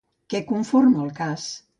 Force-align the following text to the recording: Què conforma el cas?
Què 0.33 0.39
conforma 0.51 1.03
el 1.03 1.11
cas? 1.21 1.45